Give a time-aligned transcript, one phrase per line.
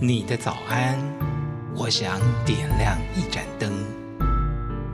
[0.00, 0.98] 你的早安，
[1.74, 3.72] 我想点亮一盏灯。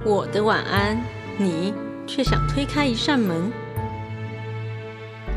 [0.05, 0.97] 我的晚安，
[1.37, 1.75] 你
[2.07, 3.51] 却想推开一扇门。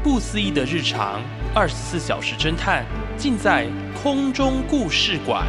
[0.03, 1.21] 不思议的日常，
[1.55, 2.85] 二十四小时侦探，
[3.17, 3.67] 尽在
[4.03, 5.47] 空中故事馆。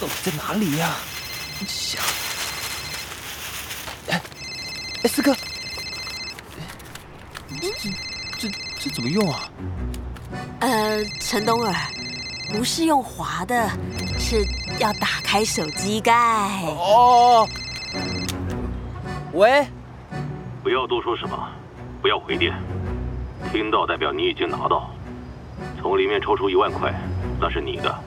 [0.00, 0.94] 到底在哪里呀？
[1.68, 2.02] 想，
[4.08, 4.18] 哎，
[5.02, 5.36] 哎，四哥，
[7.60, 7.90] 这
[8.38, 9.50] 这这怎么用啊？
[10.60, 11.74] 呃，陈东儿，
[12.50, 13.68] 不是用滑的，
[14.18, 14.42] 是
[14.78, 16.14] 要打开手机盖。
[16.64, 17.46] 哦，
[19.32, 19.66] 喂，
[20.62, 21.50] 不要多说什么，
[22.00, 22.54] 不要回电。
[23.52, 24.90] 听到代表你已经拿到，
[25.78, 26.90] 从里面抽出一万块，
[27.38, 28.02] 那是你的。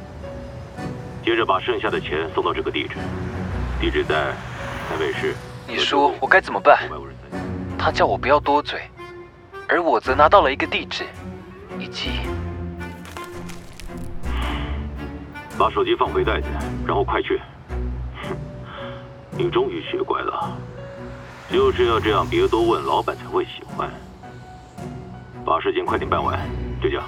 [1.23, 2.95] 接着把剩下的钱送到这个地址，
[3.79, 4.33] 地址在
[4.89, 5.33] 台北市。
[5.65, 6.89] 你说我该怎么办？
[7.79, 8.81] 他叫我不要多嘴，
[9.69, 11.05] 而我则拿到了一个地址，
[11.79, 12.11] 以及
[15.57, 16.47] 把手机放回袋子，
[16.85, 17.39] 然后快去。
[18.23, 18.35] 哼，
[19.31, 20.57] 你终于学乖了，
[21.49, 23.89] 就是要这样，别多问，老板才会喜欢。
[25.45, 26.37] 把事情快点办完，
[26.81, 27.05] 就这样。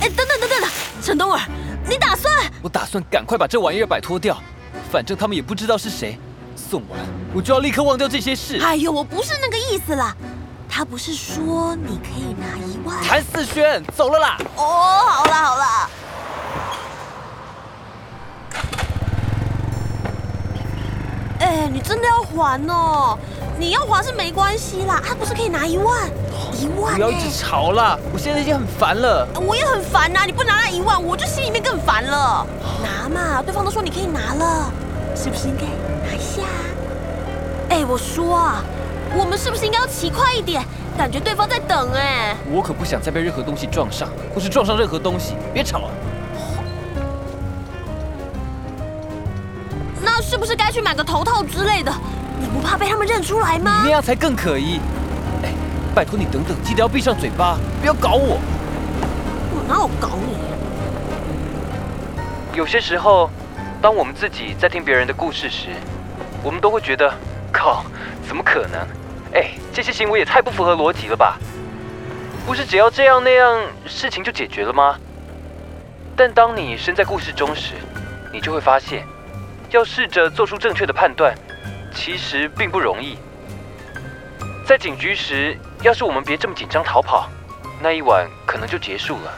[0.00, 0.70] 哎，等等等等等，
[1.02, 1.40] 陈东儿，
[1.88, 2.32] 你打算？
[2.62, 4.36] 我打算赶快把这玩意儿摆脱掉，
[4.90, 6.18] 反正他们也不知道是谁。
[6.56, 6.98] 送完
[7.34, 8.58] 我就要立刻忘掉这些事。
[8.62, 10.14] 哎呦，我不是那个意思啦。
[10.68, 13.02] 他不是说你可以拿一万？
[13.02, 14.38] 谭思轩，走了啦。
[14.56, 15.90] 哦，好啦好啦。
[21.40, 23.18] 哎，你真的要还哦？
[23.60, 26.08] 你要还是没关系啦，他不是可以拿一万？
[26.58, 26.94] 一万？
[26.94, 29.28] 不要一直吵啦，我现在已经很烦了。
[29.34, 32.46] 我也很烦呐，你不拿那一万，我就心里面更烦了。
[32.82, 34.72] 拿嘛，对方都说你可以拿了，
[35.14, 35.64] 是不是应该
[36.08, 36.40] 拿一下？
[37.68, 38.64] 哎，我说啊，
[39.14, 40.64] 我们是不是应该要骑快一点？
[40.96, 42.34] 感觉对方在等哎。
[42.50, 45.34] 我可不想再被任何东西撞上，或是撞上任何东西。
[45.52, 45.90] 别吵了！
[50.00, 51.92] 那是不是该去买个头套之类的？
[52.40, 53.82] 你不怕被他们认出来吗？
[53.82, 54.80] 你那样才更可疑。
[55.42, 55.52] 哎，
[55.94, 58.40] 拜托你等等，记得要闭上嘴巴，不要搞我。
[59.52, 60.38] 我哪有搞你？
[62.56, 63.30] 有些时候，
[63.82, 65.68] 当我们自己在听别人的故事时，
[66.42, 67.12] 我们都会觉得，
[67.52, 67.84] 靠，
[68.26, 68.80] 怎么可能？
[69.34, 71.38] 哎，这些行为也太不符合逻辑了吧？
[72.46, 74.96] 不是只要这样那样，事情就解决了吗？
[76.16, 77.74] 但当你身在故事中时，
[78.32, 79.04] 你就会发现，
[79.70, 81.34] 要试着做出正确的判断。
[81.94, 83.18] 其实并不容易。
[84.66, 87.28] 在警局时，要是我们别这么紧张逃跑，
[87.82, 89.32] 那一晚可能就结束了。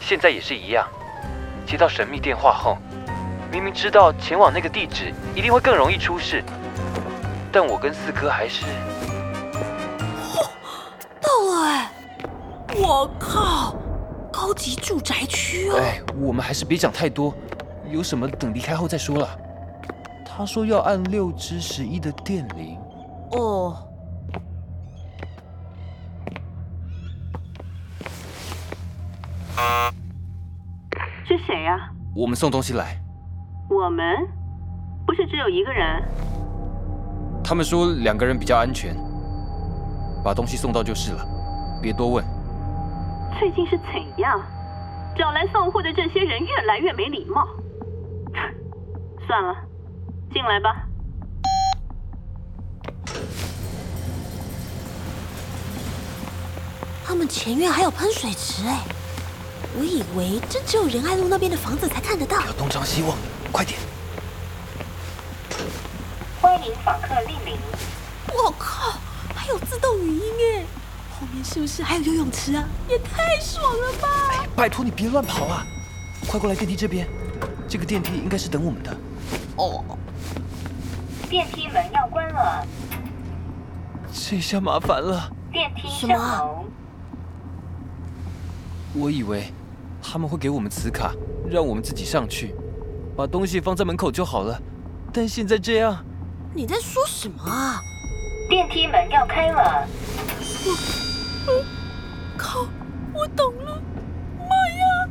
[0.00, 0.86] 现在也是一样，
[1.66, 2.76] 接到神秘电话后，
[3.50, 6.44] 明明知道前往那个地址一定会更容易出事，
[7.50, 8.64] 但我跟四哥还是……
[11.20, 11.90] 到了哎！
[12.76, 13.76] 我靠，
[14.32, 15.78] 高级住宅区哦！
[15.78, 17.34] 哎，我们还是别讲太多，
[17.90, 19.28] 有什么等离开后再说了。
[20.40, 22.78] 他说要按六之十一的电铃。
[23.32, 23.76] 哦。
[31.26, 31.90] 是谁呀？
[32.16, 32.98] 我们送东西来。
[33.68, 34.16] 我们？
[35.06, 36.02] 不是只有一个人？
[37.44, 38.96] 他们说两个人比较安全，
[40.24, 41.22] 把东西送到就是了，
[41.82, 42.24] 别多问。
[43.38, 43.86] 最近是怎
[44.16, 44.40] 样？
[45.14, 47.46] 找来送货的这些人越来越没礼貌。
[49.28, 49.54] 算了。
[50.32, 50.86] 进来吧。
[57.04, 58.78] 他们前院还有喷水池哎，
[59.76, 62.40] 我以为这只有仁爱路那边的房子才看得到。
[62.46, 63.16] 要东张西望，
[63.50, 63.78] 快点！
[66.40, 67.58] 欢迎访客莅临。
[68.32, 68.92] 我靠，
[69.34, 70.22] 还有自动语音
[70.54, 70.64] 哎！
[71.18, 72.64] 后面是不是还有游泳池啊？
[72.88, 74.08] 也太爽了吧！
[74.30, 75.66] 哎，拜托你别乱跑啊！
[76.28, 77.08] 快过来电梯这边，
[77.68, 78.96] 这个电梯应该是等我们的。
[79.56, 79.84] 哦。
[81.30, 82.66] 电梯门要关了，
[84.12, 85.30] 这下麻烦了。
[85.52, 86.08] 电梯。
[88.92, 89.44] 我以为
[90.02, 91.12] 他们会给我们磁卡，
[91.48, 92.52] 让我们自己上去，
[93.16, 94.60] 把东西放在门口就好了。
[95.12, 96.04] 但现在这样，
[96.52, 97.80] 你在说什么啊？
[98.48, 99.86] 电梯门要开了。
[101.46, 101.64] 我，
[102.36, 102.66] 靠！
[103.14, 103.80] 我懂了。
[104.36, 105.08] 妈呀！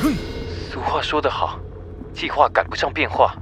[0.72, 1.58] 俗话说得好，
[2.14, 3.36] 计划赶不上变化，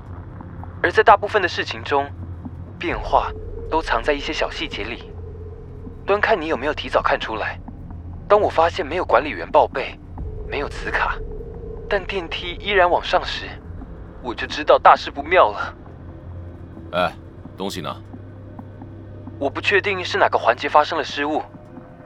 [0.83, 2.11] 而在大部分的事情中，
[2.79, 3.31] 变化
[3.71, 5.13] 都藏在一些小细节里。
[6.05, 7.59] 端看你有没有提早看出来。
[8.29, 9.97] 当我发现没有管理员报备，
[10.49, 11.17] 没有磁卡，
[11.89, 13.47] 但电梯依然往上时，
[14.23, 15.75] 我就知道大事不妙了。
[16.93, 17.13] 哎，
[17.57, 17.95] 东西呢？
[19.39, 21.43] 我不确定是哪个环节发生了失误。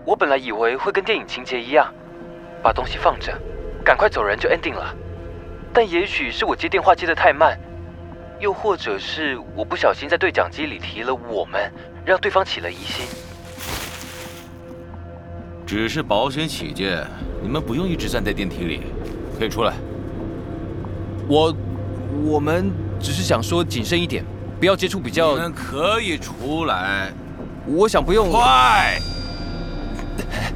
[0.05, 1.93] 我本来以为会跟电影情节一样，
[2.63, 3.33] 把东西放着，
[3.85, 4.95] 赶快走人就 ending 了。
[5.73, 7.59] 但也许是我接电话接得太慢，
[8.39, 11.73] 又或者是我不小心在对讲机里提了“我们”，
[12.05, 13.07] 让对方起了疑心。
[15.67, 17.05] 只是保险起见，
[17.43, 18.83] 你们不用一直站在电梯里，
[19.39, 19.75] 可以出来。
[21.27, 21.53] 我，
[22.25, 24.25] 我们只是想说谨慎一点，
[24.61, 25.35] 不要接触比较。
[25.35, 27.11] 你们可以出来。
[27.67, 28.31] 我想不用。
[28.31, 29.01] 快！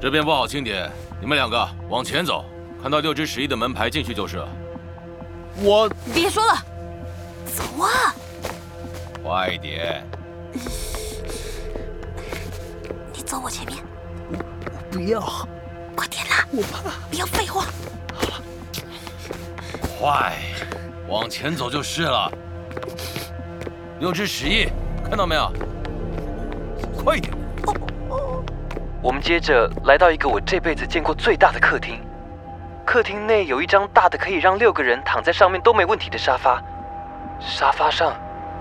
[0.00, 0.90] 这边不好清点，
[1.20, 2.44] 你们两个往前走，
[2.82, 4.48] 看到六只十一的门牌进去就是了。
[5.62, 6.54] 我别说了，
[7.46, 8.12] 走啊！
[9.22, 10.04] 快一点！
[13.14, 13.78] 你走我前面。
[14.32, 15.20] 我不要。
[15.94, 16.44] 快点啦！
[16.50, 16.80] 我怕。
[17.08, 17.66] 不要废话。
[20.00, 20.32] 快，
[21.06, 22.32] 往前走就是了。
[24.00, 24.66] 六只十一，
[25.08, 25.52] 看到没有？
[26.96, 27.32] 快一点！
[29.00, 32.00] 我们接着来到一个我这辈子见过最大的客厅。
[32.92, 36.62] 客厅内有一张大的可以让六个人躺在上面都没问题的沙发，
[37.40, 38.14] 沙发上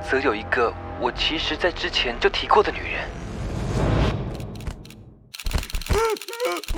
[0.10, 3.01] 则有一个我其实在之前就提过的女人。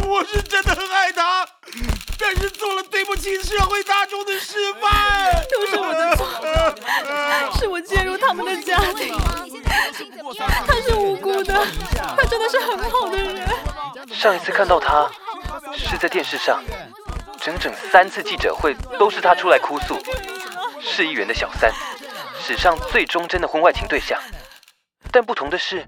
[0.04, 1.48] 我是真的很爱她，
[2.18, 4.92] 但是做了对不起社会大众的示范。
[5.52, 6.26] 都是我的错，
[7.60, 9.16] 是我介入他们的家庭。
[10.66, 11.54] 他是无辜的，
[12.18, 13.48] 他真的是很好的人。
[14.08, 15.08] 上一次看到他
[15.72, 16.60] 是在电视上，
[17.44, 20.00] 整整三次记者会都是他出来哭诉。
[20.80, 21.70] 市议员的小三，
[22.40, 24.18] 史上最忠贞的婚外情对象。
[25.12, 25.86] 但不同的是，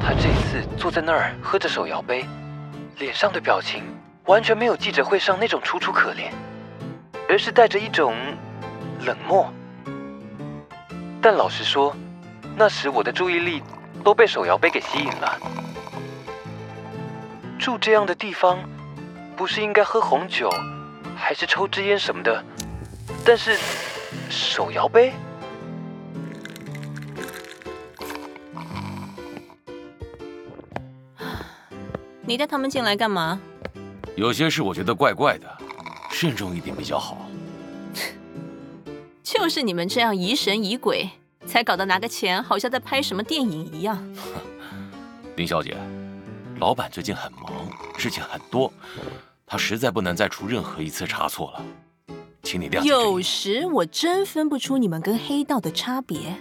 [0.00, 2.26] 他这次坐在那儿喝着手摇杯，
[2.98, 3.84] 脸上的表情
[4.24, 6.32] 完全没有记者会上那种楚楚可怜，
[7.28, 8.16] 而是带着一种
[9.04, 9.48] 冷漠。
[11.22, 11.94] 但老实说，
[12.56, 13.62] 那时我的注意力
[14.02, 15.38] 都被手摇杯给吸引了。
[17.56, 18.58] 住这样的地方，
[19.42, 20.48] 不是应该喝红酒，
[21.16, 22.44] 还是抽支烟什么的？
[23.24, 23.58] 但是
[24.30, 25.12] 手摇杯，
[32.20, 33.40] 你带他们进来干嘛？
[34.14, 35.58] 有些事我觉得怪怪的，
[36.12, 37.26] 慎重一点比较好。
[39.24, 41.10] 就是你们这样疑神疑鬼，
[41.46, 44.00] 才搞得拿个钱好像在拍什么电影一样。
[45.34, 45.76] 林小姐，
[46.60, 47.50] 老板最近很忙，
[47.98, 48.72] 事情很多，
[49.52, 51.62] 他实在不能再出任何一次差错了，
[52.42, 52.88] 请你谅解。
[52.88, 56.34] 有时我真分不出你们跟黑道的差别，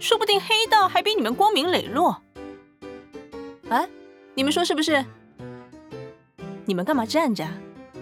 [0.00, 2.20] 说不定黑道还比你们光明磊落。
[3.68, 3.88] 哎，
[4.34, 5.04] 你们说是不是？
[6.64, 7.46] 你们干嘛站着？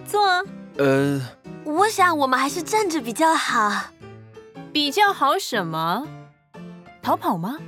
[0.03, 0.41] 坐啊。
[0.77, 1.21] 呃，
[1.63, 3.91] 我想我们还是站着比较好。
[4.73, 6.07] 比较好什么？
[7.03, 7.59] 逃跑吗？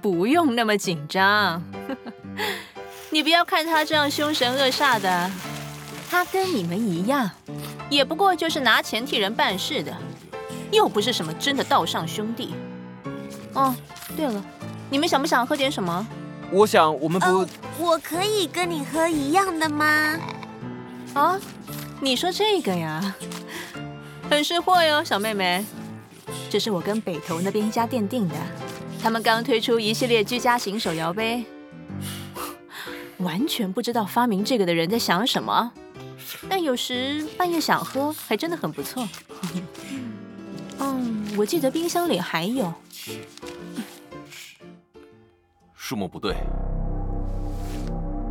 [0.00, 1.60] 不用那么紧张。
[3.12, 5.30] 你不要看他这样凶神恶煞的，
[6.10, 7.30] 他跟你们一样，
[7.90, 9.94] 也不过就是拿钱替人办事的，
[10.70, 12.54] 又不是什么真的道上兄弟。
[13.52, 13.74] 哦，
[14.16, 14.42] 对了，
[14.88, 16.06] 你们想不想喝点什么？
[16.50, 17.26] 我想我们不……
[17.26, 20.18] 呃，我可以跟你喝一样的吗？
[21.12, 21.38] 啊，
[22.00, 23.14] 你说这个呀，
[24.30, 25.62] 很识货哟，小妹妹。
[26.48, 28.34] 这是我跟北投那边一家店订的，
[29.02, 31.44] 他们刚推出一系列居家型手摇杯，
[33.22, 35.72] 完全不知道发明这个的人在想什么，
[36.48, 39.06] 但有时半夜想喝，还真的很不错。
[40.78, 42.72] 嗯，我记得冰箱里还有。
[45.74, 46.34] 数目不对。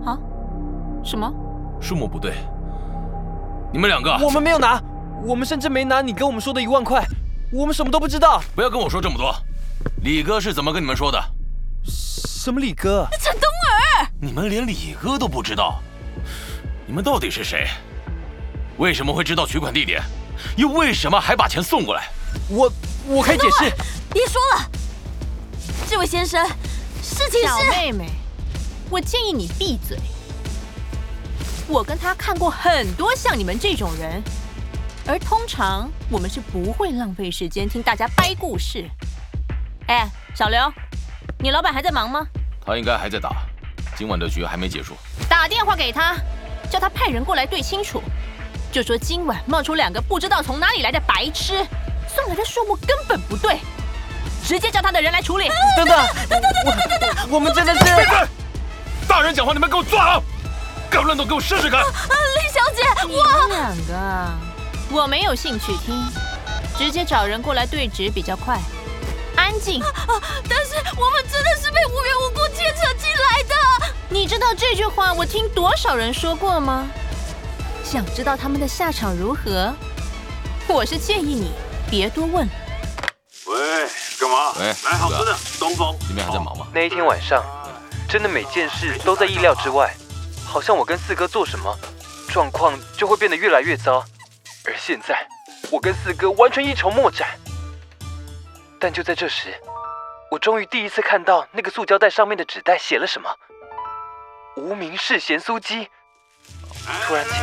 [0.05, 0.17] 啊？
[1.03, 1.31] 什么？
[1.81, 2.33] 数目不对。
[3.71, 4.81] 你们两个，我们没有拿，
[5.23, 7.05] 我们甚至没拿你跟我们说的一万块，
[7.51, 8.41] 我们什么都不知道。
[8.55, 9.33] 不要跟我说这么多。
[10.03, 11.21] 李哥是怎么跟你们说的？
[11.85, 13.07] 什么李哥？
[14.23, 15.81] 你们连李哥都不知道，
[16.85, 17.67] 你们到底是谁？
[18.77, 19.99] 为什么会知道取款地点？
[20.55, 22.07] 又为什么还把钱送过来？
[22.47, 22.71] 我
[23.07, 23.71] 我可以解释。
[24.13, 24.69] 别说了，
[25.89, 26.47] 这位先生，
[27.01, 27.47] 事情是……
[27.47, 28.11] 小妹妹，
[28.91, 29.97] 我建议你闭嘴。
[31.67, 34.21] 我跟他看过很多像你们这种人，
[35.07, 38.87] 而通常我们是不会浪费时间听大家掰故事。
[39.87, 40.71] 哎，小刘，
[41.39, 42.27] 你老板还在忙吗？
[42.63, 43.31] 他应该还在打，
[44.01, 44.97] 今晚的局还没结束。
[45.29, 46.15] 打电话给他，
[46.71, 48.01] 叫他派人过来对清楚，
[48.71, 51.63] 就说今晚冒出两个不知道从哪里来的白痴，
[52.07, 53.59] 送来的数目根本不对，
[54.43, 55.47] 直接叫他的人来处理。
[55.77, 55.95] 等等，
[56.27, 58.27] 等等等等等等，我们真的是闭嘴！
[59.07, 60.23] 大人讲话，你们给我坐好，
[60.89, 61.79] 敢乱动给我试试看。
[61.83, 64.31] 李小姐，我们两个，
[64.89, 66.03] 我没有兴趣听，
[66.75, 68.59] 直接找人过来对质比较快。
[69.35, 69.79] 安静！
[70.49, 73.55] 但是我们真的是被无缘无故牵扯进来的。
[74.13, 76.85] 你知道这句话我听多少人说过吗？
[77.81, 79.73] 想知道他们的下场如何？
[80.67, 81.53] 我是建议你
[81.89, 82.45] 别多问。
[83.45, 83.87] 喂，
[84.19, 84.51] 干嘛？
[84.59, 85.95] 喂，来好吃的，东风。
[86.09, 86.67] 你们还在忙吗？
[86.73, 87.41] 那一天晚上，
[88.09, 89.95] 真的每件事都在意料之外，
[90.45, 91.73] 好像我跟四哥做什么，
[92.27, 94.03] 状况就会变得越来越糟。
[94.65, 95.25] 而现在，
[95.71, 97.29] 我跟四哥完全一筹莫展。
[98.77, 99.57] 但就在这时，
[100.29, 103.33] 我终于第一次看到那个塑胶袋上面的纸袋写了什么
[104.55, 105.89] “无名氏咸酥鸡”。
[107.05, 107.33] 突然间，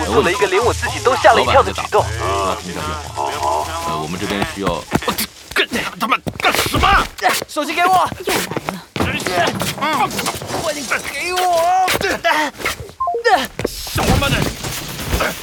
[0.00, 2.04] 我做了一个连我自己都吓了一跳的举动。
[2.04, 3.12] 说他听下电话。
[3.14, 3.66] 好好。
[3.88, 4.82] 呃，我们这边需要。
[5.54, 5.66] 干
[5.98, 6.86] 他妈干什么？
[7.48, 8.06] 手机给我！
[8.26, 9.50] 又来了！
[9.80, 10.06] 哎，
[10.62, 11.88] 快点给我！
[13.66, 14.38] 小王八蛋！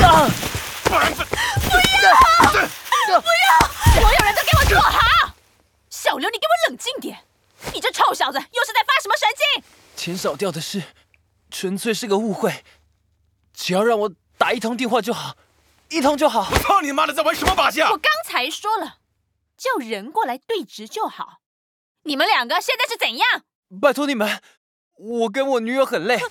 [0.08, 0.30] 啊！
[0.84, 1.26] 不然不要！
[3.20, 3.50] 不要！
[3.96, 5.00] 所有人都给我坐好！
[5.90, 7.18] 小刘，你给我冷静点！
[7.74, 9.64] 你这臭小子又是在发什么神经？
[10.24, 10.84] 钱少掉的事，
[11.52, 12.64] 纯粹是个误会。
[13.54, 15.36] 只要让我打一通电话就好，
[15.90, 16.48] 一通就好。
[16.50, 17.92] 我操你妈的，在玩什么把戏啊？
[17.92, 19.00] 我刚才说了，
[19.58, 21.42] 叫人过来对质就好。
[22.04, 23.44] 你们两个现在是怎样？
[23.82, 24.42] 拜托你们，
[24.98, 26.18] 我跟我女友很累。
[26.18, 26.26] 对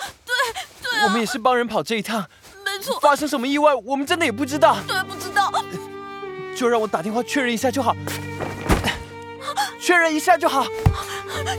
[0.82, 2.26] 对啊，我们也是帮人跑这一趟。
[2.64, 2.99] 没错。
[2.99, 4.78] 发生什么意外，我们真的也不知道。
[4.88, 5.52] 对，不知道。
[6.56, 7.94] 就让我打电话确认一下就好，
[9.78, 10.64] 确认一下就好。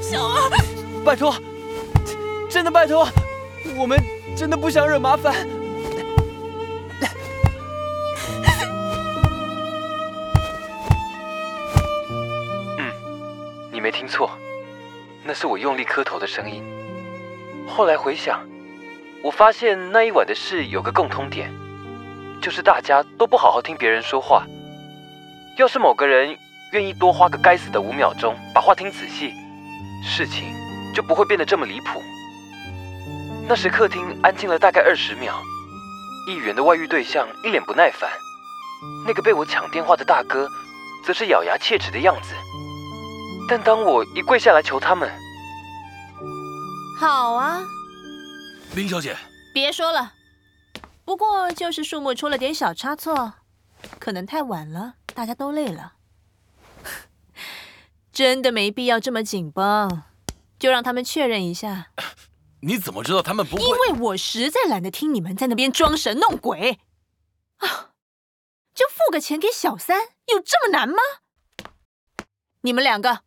[0.02, 0.50] 小二，
[1.06, 1.36] 拜托，
[2.54, 3.10] 真的拜托，
[3.76, 4.00] 我们
[4.38, 5.34] 真的不想惹麻烦。
[12.78, 12.92] 嗯，
[13.72, 14.30] 你没听错，
[15.24, 16.64] 那是我用力磕头的声音。
[17.68, 18.40] 后来回想，
[19.24, 21.52] 我发现那一晚的事有个共通点，
[22.40, 24.46] 就是大家都不好好听别人说话。
[25.58, 26.38] 要是某个人
[26.72, 29.34] 愿意多花个该死的五秒钟把话听仔细，
[30.04, 30.54] 事情
[30.94, 32.00] 就不会变得这么离谱。
[33.46, 35.42] 那时客厅安静了大概二十秒，
[36.28, 38.10] 议员的外遇对象一脸不耐烦，
[39.06, 40.48] 那个被我抢电话的大哥
[41.06, 42.34] 则是咬牙切齿的样子。
[43.48, 45.12] 但当我一跪下来求他们，
[46.98, 47.62] 好啊，
[48.76, 49.16] 林小姐，
[49.54, 50.14] 别说了，
[51.04, 53.34] 不过就是数目出了点小差错，
[54.00, 54.94] 可能太晚了。
[55.14, 55.94] 大家都累了，
[58.12, 60.02] 真的没必要这么紧绷，
[60.58, 61.88] 就让他们确认一下。
[62.66, 63.64] 你怎么知道他们不会？
[63.64, 66.80] 因为我实在懒得听你们在那边装神弄鬼
[67.58, 67.92] 啊！
[68.74, 70.96] 就付个钱给小三，有这么难吗？
[72.62, 73.24] 你们两个，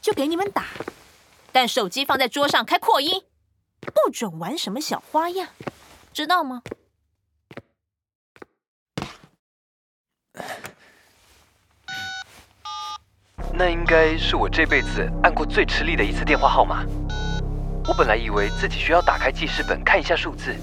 [0.00, 0.66] 就给你们打，
[1.52, 3.22] 但手机放在桌上开扩音，
[3.80, 5.48] 不准玩什么小花样，
[6.12, 6.60] 知道吗？
[13.52, 16.84] 那应该是我这辈子按过最吃力的一次电话号码。
[17.86, 20.54] 我本来以为自己需要打开记事本看一下数字，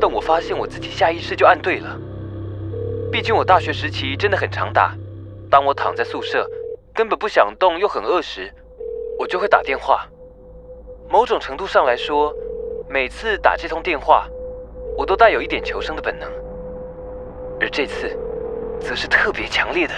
[0.00, 1.96] 但我发现我自己下意识就按对了。
[3.12, 4.92] 毕竟我大学时期真的很常打。
[5.48, 6.48] 当我躺在宿舍，
[6.92, 8.52] 根本不想动又很饿时，
[9.20, 10.04] 我就会打电话。
[11.08, 12.34] 某种程度上来说，
[12.88, 14.26] 每次打这通电话，
[14.96, 16.28] 我都带有一点求生的本能。
[17.60, 18.18] 而这次，
[18.80, 19.94] 则是特别强烈的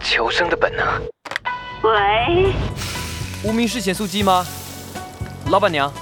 [0.00, 0.86] 求生的本能。
[1.82, 2.54] 喂，
[3.44, 4.46] 无名氏减速机吗？
[5.50, 5.92] 老板娘，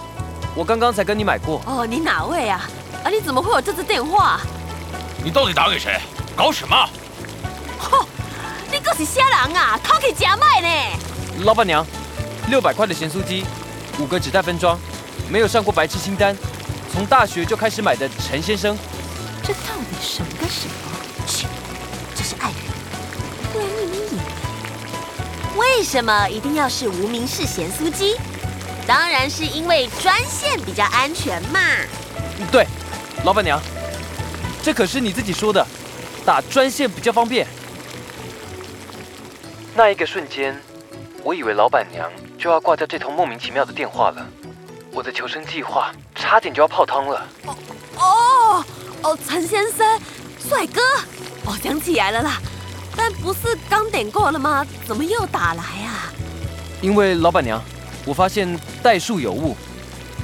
[0.55, 1.63] 我刚刚才跟你买过。
[1.65, 2.69] 哦，你哪位啊？
[3.03, 4.39] 啊，你怎么会有这支电话？
[5.25, 5.99] 你到底打给谁？
[6.37, 6.77] 搞什么？
[7.79, 8.07] 吼，
[8.71, 9.81] 你可是瞎人啊！
[9.83, 10.99] 偷去假卖呢！
[11.45, 11.83] 老板娘，
[12.51, 13.47] 六百块的咸酥鸡，
[13.99, 14.79] 五个纸袋分装，
[15.31, 16.37] 没有上过白痴清单，
[16.93, 18.77] 从大学就开始买的陈先生。
[19.43, 21.25] 这到底什么跟什么？
[21.27, 21.47] 切，
[22.15, 22.59] 这是爱人，
[23.51, 25.79] 不然你们以为？
[25.79, 28.15] 为什么一定要是无名氏咸酥鸡？
[28.89, 31.61] 当然是因为专线比较安全嘛。
[32.51, 32.67] 对，
[33.23, 33.61] 老板娘，
[34.63, 35.65] 这可是你自己说的，
[36.25, 37.47] 打专线比较方便。
[39.75, 40.59] 那一个瞬间，
[41.23, 44.27] 我以为老板娘就要挂掉这通莫名其妙的电话了，
[44.91, 47.29] 我的求生计划差点就要泡汤了。
[47.45, 47.57] 哦
[47.97, 48.65] 哦
[49.03, 50.01] 哦，陈先生，
[50.49, 50.81] 帅哥，
[51.45, 52.39] 我想起来了啦，
[52.97, 54.67] 但不是刚点过了吗？
[54.87, 56.11] 怎么又打来啊？
[56.81, 57.63] 因为老板娘，
[58.09, 58.49] 我发现
[58.83, 59.55] 代数有误，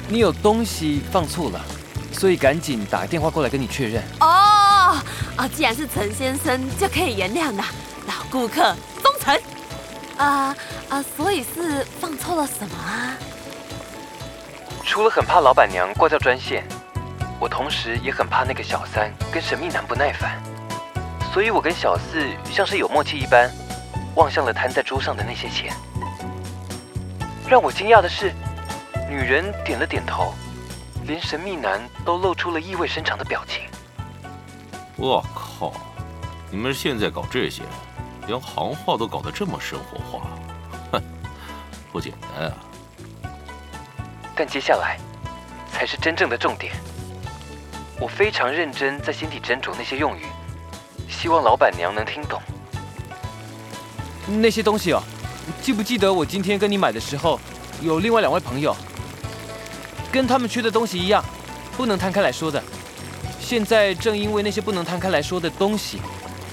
[0.09, 1.63] 你有东西放错了，
[2.11, 4.03] 所以赶紧打电话过来跟你确认。
[4.21, 4.97] 哦，
[5.35, 7.63] 啊，既然是陈先生，就可以原谅的，
[8.07, 9.39] 老顾客，忠诚。
[10.17, 10.55] 啊
[10.89, 13.13] 啊，所以是放错了什么啊？
[14.83, 16.63] 除了很怕老板娘挂掉专线，
[17.39, 20.41] 我同时也很怕那个小三跟神秘男不耐烦，
[21.31, 23.47] 所以我跟小四像是有默契一般，
[24.15, 25.71] 望向了摊在桌上的那些钱。
[27.47, 28.33] 让我惊讶的是，
[29.07, 30.33] 女人点了点头，
[31.03, 33.61] 连神秘男都露出了意味深长的表情。
[34.95, 35.71] 我靠！
[36.49, 37.61] 你们现在搞这些，
[38.25, 40.27] 连行话都搞得这么生活化，
[40.93, 41.03] 哼，
[41.91, 42.53] 不简单啊！
[44.35, 44.97] 但接下来
[45.71, 46.73] 才是真正的重点。
[47.99, 50.25] 我非常认真在心底斟酌那些用语，
[51.07, 52.41] 希望老板娘能听懂。
[54.27, 55.03] 那些东西哦，
[55.65, 57.39] 记不记得我今天跟你买的时候，
[57.81, 58.77] 有另外两位朋友，
[60.11, 61.25] 跟他们缺的东西一样，
[61.75, 62.63] 不能摊开来说的。
[63.39, 65.97] 现在正因为那些不能摊开来说的东西，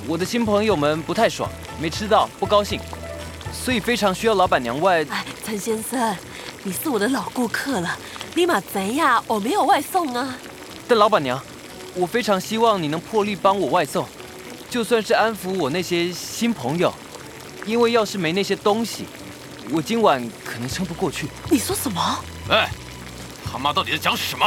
[0.06, 1.46] 我的新朋友们不太爽，
[1.78, 2.80] 没吃到不高兴，
[3.52, 5.04] 所以非常需要老板娘外。
[5.10, 6.16] 哎，陈先生，
[6.62, 7.98] 你是我的老顾客了，
[8.34, 9.22] 立马贼呀？
[9.26, 10.34] 我没有外送啊。
[10.88, 11.38] 但老板娘，
[11.94, 14.06] 我非常希望你能破例帮我外送，
[14.70, 16.90] 就算是安抚我那些新朋友，
[17.64, 19.06] 因为要是没那些东西，
[19.70, 21.28] 我今晚可能撑不过去。
[21.50, 22.24] 你说什么？
[22.50, 22.68] 哎，
[23.50, 24.44] 他妈到底在讲什么？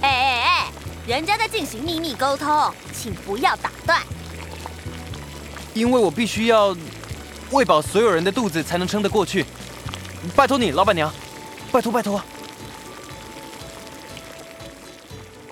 [0.00, 0.72] 哎哎哎，
[1.06, 4.00] 人家在进行秘密沟通，请不要打断。
[5.74, 6.76] 因为我必须要
[7.50, 9.46] 喂饱所有人的肚子，才能撑得过去。
[10.34, 11.12] 拜托你，老板娘，
[11.70, 12.20] 拜托拜托。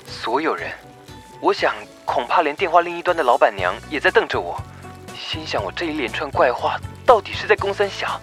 [0.07, 0.71] 所有人，
[1.40, 4.61] 我想恐怕连电话另一端的老板娘也在瞪着我，
[5.21, 8.21] 心想我这一连串怪话到底是在攻三小。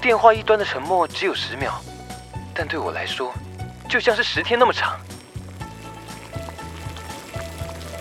[0.00, 1.80] 电话一端的沉默只有十秒，
[2.52, 3.32] 但对我来说，
[3.88, 5.00] 就像是十天那么长。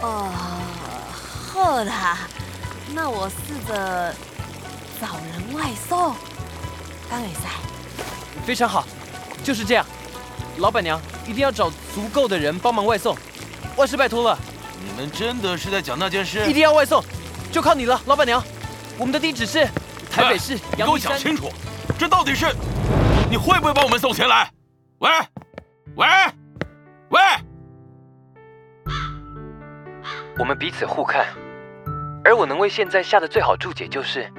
[0.02, 0.32] 哦，
[1.54, 1.92] 好的，
[2.94, 4.14] 那我试着
[5.00, 6.16] 找人外送。
[7.10, 7.50] 刚也在，
[8.46, 8.84] 非常好，
[9.44, 9.86] 就是这样。
[10.58, 13.16] 老板娘一定要找足够的人帮忙外送，
[13.78, 14.38] 万事拜托了。
[14.84, 16.46] 你们真的是在讲那件事？
[16.50, 17.04] 一定要外送，
[17.52, 18.44] 就靠你了，老板娘。
[18.98, 19.66] 我们的地址是
[20.12, 21.50] 台北市你给我讲清楚，
[21.98, 22.48] 这到底是
[23.30, 24.52] 你会不会帮我们送钱来？
[25.00, 25.10] 喂，
[25.96, 26.08] 喂，
[27.10, 27.20] 喂！
[30.38, 31.26] 我们彼此互看，
[32.24, 34.32] 而我能为现在下的最好注解就是：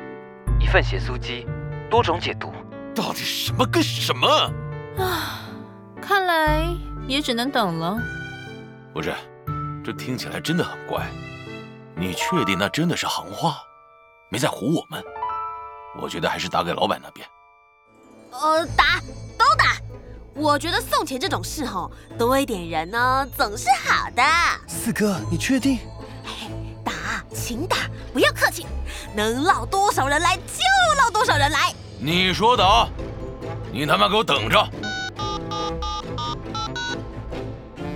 [0.60, 1.46] 一份咸酥鸡，
[1.90, 2.52] 多种解读。
[2.94, 4.28] 到底什么跟什么？
[4.98, 5.40] 啊，
[6.00, 6.66] 看来
[7.06, 7.98] 也只能等了。
[8.92, 9.12] 不是，
[9.84, 11.06] 这听起来真的很怪。
[11.96, 13.56] 你确定那真的是行话，
[14.30, 15.02] 没在唬我们？
[16.00, 17.26] 我觉得还是打给老板那边。
[18.30, 19.00] 呃，打
[19.38, 19.76] 都打。
[20.34, 24.22] 我觉得送钱这种事吼，多一点人呢总是好的。
[24.66, 25.80] 四哥，你确定？
[26.82, 26.92] 打，
[27.34, 27.76] 请打，
[28.12, 28.66] 不要客气，
[29.14, 31.74] 能捞多少人来就捞多少人来。
[31.98, 32.88] 你说的啊，
[33.70, 34.66] 你他妈给我等着！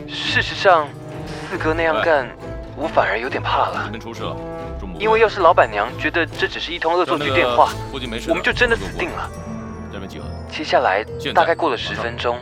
[0.06, 0.86] 事实上，
[1.48, 2.28] 四哥那样干，
[2.76, 3.90] 我反而有点怕了。
[4.00, 4.36] 出事了，
[4.98, 7.70] 因为要是老板娘觉得这只是一通恶作剧电话，
[8.28, 9.30] 我们就真的死定了。
[9.92, 10.24] 这边集合。
[10.48, 11.04] 接下来
[11.34, 12.38] 大概过了十分钟，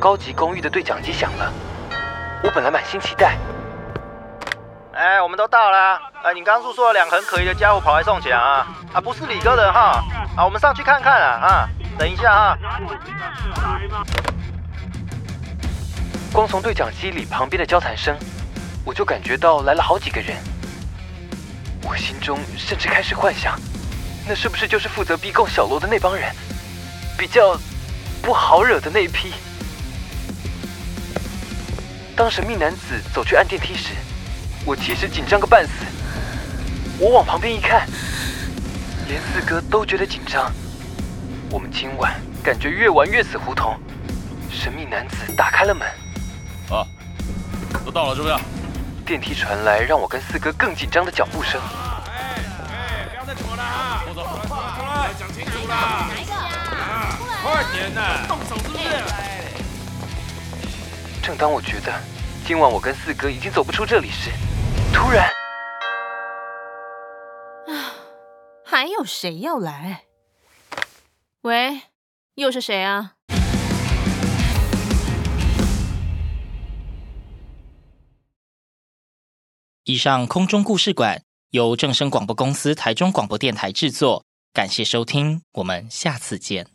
[0.00, 1.52] 高级公寓的对讲机响了。
[2.42, 3.36] 我本来满心期待。
[4.94, 6.00] 哎，我们都到了。
[6.22, 8.66] 哎，你刚诉说了两个很可疑的家伙跑来送钱啊？
[8.92, 10.02] 啊，不是李哥的哈。
[10.36, 11.28] 啊，我们上去看看啊。
[11.46, 11.68] 啊，
[11.98, 12.58] 等一下哈。
[16.32, 18.16] 光从对讲机里旁边的交谈声，
[18.86, 20.34] 我就感觉到来了好几个人。
[21.82, 23.60] 我心中甚至开始幻想，
[24.26, 26.34] 那是不是就是负责逼供小罗的那帮人，
[27.18, 27.60] 比较
[28.22, 29.34] 不好惹的那一批？
[32.16, 33.90] 当神秘男子走去按电梯时，
[34.64, 35.84] 我其实紧张个半死。
[36.98, 37.86] 我往旁边一看，
[39.06, 40.50] 连四哥都觉得紧张。
[41.50, 43.78] 我们今晚感觉越玩越死胡同。
[44.50, 45.86] 神秘男子打开了门。
[46.74, 46.86] 啊，
[47.84, 48.34] 都到了，是不是？
[49.04, 51.60] 电梯传来让我跟四哥更紧张的脚步声。
[52.06, 54.02] 哎哎，不要再躲了啊！
[54.06, 56.06] 走走，出来，讲清楚啦！
[56.08, 57.18] 哪一个啊？
[57.42, 58.26] 快点呐！
[58.26, 58.84] 动手是不是？
[61.22, 61.92] 正当我觉得
[62.46, 64.30] 今晚我跟四哥已经走不出这里时，
[64.94, 65.26] 突然，
[67.66, 67.92] 啊，
[68.64, 70.04] 还有谁要来？
[71.42, 71.82] 喂，
[72.34, 73.14] 又是谁啊？
[79.84, 86.68] 以上空中故事馆由正声广播公司台中广播电台制作，感谢收听，我们下次见。